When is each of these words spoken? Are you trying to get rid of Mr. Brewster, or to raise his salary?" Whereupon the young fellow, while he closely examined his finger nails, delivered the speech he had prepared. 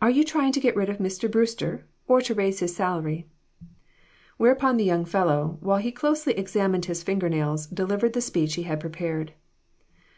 Are 0.00 0.08
you 0.08 0.24
trying 0.24 0.52
to 0.52 0.60
get 0.60 0.74
rid 0.76 0.88
of 0.88 0.96
Mr. 0.96 1.30
Brewster, 1.30 1.86
or 2.06 2.22
to 2.22 2.32
raise 2.34 2.60
his 2.60 2.74
salary?" 2.74 3.28
Whereupon 4.38 4.78
the 4.78 4.84
young 4.84 5.04
fellow, 5.04 5.58
while 5.60 5.76
he 5.76 5.92
closely 5.92 6.32
examined 6.38 6.86
his 6.86 7.02
finger 7.02 7.28
nails, 7.28 7.66
delivered 7.66 8.14
the 8.14 8.22
speech 8.22 8.54
he 8.54 8.62
had 8.62 8.80
prepared. 8.80 9.34